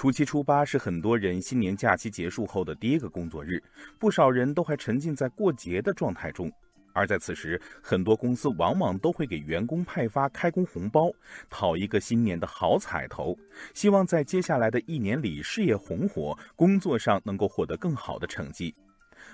[0.00, 3.62] 初七、初八是很多人新年假期结束后的第一个工作日，
[3.98, 6.50] 不少人都还沉浸在过节的状态中。
[6.94, 11.10] 而在此时，很多公司往往都会给员工派发开工红包，
[11.50, 13.36] 讨一个新年的好彩头，
[13.74, 18.74] 希望在接下来的一年里事业红火，工作上能够获得更好的成绩。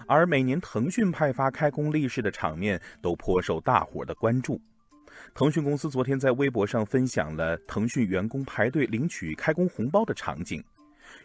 [0.08, 4.60] 而每年腾讯派发开工利是的场面都颇受大伙的关注。
[5.34, 10.62] 腾讯公司昨天在微博上分享了腾讯员工排队领取开工红包的场景，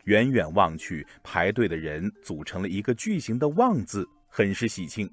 [0.05, 5.09] 远远望去，排队的人组成了一个巨型的“旺”字，很是喜庆。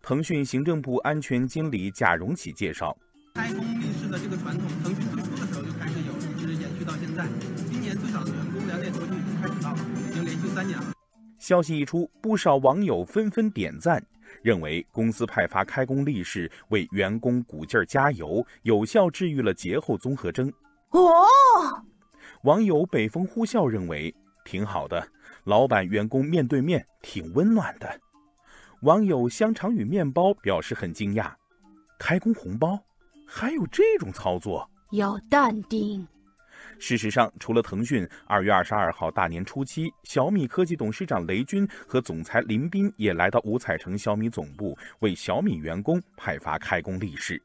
[0.00, 2.96] 腾讯行政部安全经理贾荣启介绍，
[3.34, 7.26] 开工仪式的这个传统，腾讯最初的时候就开始有，一直延续到现在。
[7.70, 9.78] 今年最少的员工两点多就已经开始到了，
[10.10, 10.92] 已经连续三年了。
[11.38, 14.04] 消息一出，不少网友纷纷点赞，
[14.40, 20.52] 认为公司派发开工利是为员工鼓劲儿加油，有效治愈了节后综合征。
[20.90, 21.26] 哦，
[22.44, 24.14] 网友北风呼啸认为
[24.44, 25.06] 挺好的，
[25.44, 28.00] 老板员工面对面挺温暖的。
[28.82, 31.32] 网友香肠与面包表示很惊讶，
[31.98, 32.78] 开工红包
[33.26, 34.68] 还有这种操作？
[34.90, 36.06] 要淡定。
[36.84, 47.40] 事实上，除了腾讯，二月二十二号大年初七，小米科技董事长雷军和总裁林斌也来到五彩城小米总部，为小米员工派发开工利是。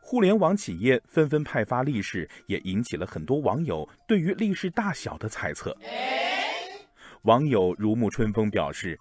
[0.00, 5.76] 互联网企业纷纷派发利是，也引起了很多网友对于利是大小的猜测。
[7.24, 8.98] 网友如沐春风表示。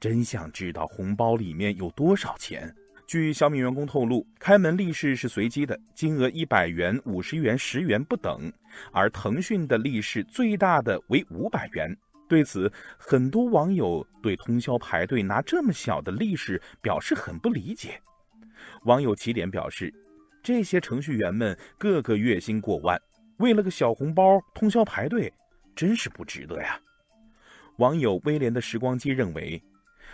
[0.00, 2.74] 真想知道红包里面有多少钱。
[3.06, 8.50] 据小米员工透露，开门利是是随机的，金额一百元、五十元、十元不等。
[8.90, 11.94] 而腾讯的利是最大的为五百元。
[12.28, 18.00] 对此，很多网友对通宵排队拿这么小的利是表示很不理解。
[18.84, 19.92] 网友起点表示，
[20.42, 22.98] 这些程序员们个个月薪过万，
[23.38, 25.30] 为了个小红包通宵排队，
[25.76, 26.80] 真是不值得呀。
[27.76, 29.62] 网友威廉的时光机认为。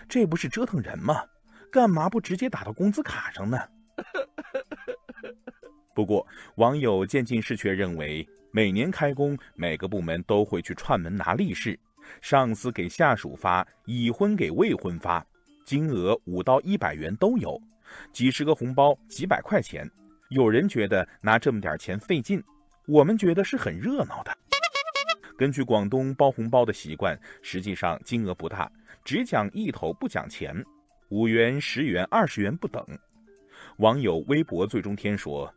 [0.09, 1.23] 这不是折腾人吗？
[1.71, 3.59] 干嘛不直接打到工资卡上呢？
[5.95, 11.79] 不过，网友渐进式却认为，每年开工，每个部门都会去串门拿利是，
[12.21, 15.25] 上司给下属发，已婚给未婚发，
[15.65, 17.61] 金额五到一百元都有，
[18.13, 19.91] 几十个红包，几百块钱。
[20.31, 22.43] 有人觉得拿这么点钱费劲，
[22.87, 24.37] 我们觉得是很热闹的。
[25.37, 28.71] 根据广东包红包的习惯，实际上金额不大。
[29.05, 30.65] 只讲意头不讲钱，
[31.11, 32.85] 五元、十元、二十元不等。
[33.79, 35.51] 网友微博最终天说：“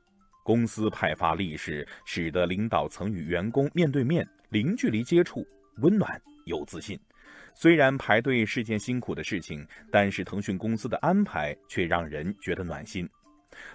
[0.45, 5.45] 公司派发利是，使得领导层与员工面对面、零距离接触，
[5.81, 6.97] 温暖有自信。
[7.53, 13.09] 虽然排队是件辛苦的事情，但是腾讯公司的安排却让人觉得暖心。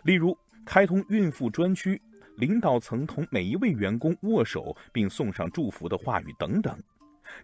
[0.02, 2.00] 例如，开通孕妇专区，
[2.36, 6.74] 领导层同每一位员工握手并送上祝福的话语等等。”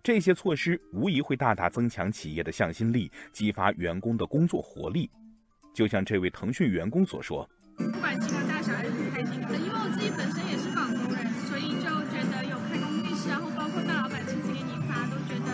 [0.03, 5.11] 这些措施无疑会大大增强企业的向心力，激发员工的工作活力。
[5.75, 7.49] 就像这位腾讯员工所说
[7.79, 15.51] ：“不管其他大小还是很开心的，因为我自己本身也是广东人，所以就觉得有开工利是，然后包括大老板亲自给你发，都觉得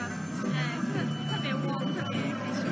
[0.50, 0.98] 哎特
[1.30, 2.66] 特别窝，特别开心。”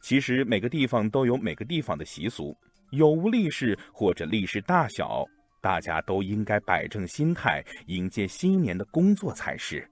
[0.00, 2.56] 其实每个地方都有每个地方的习俗，
[2.92, 5.24] 有无利是或者利是大小，
[5.60, 9.84] 大家都应该摆正心态，迎接新一年的工作才是。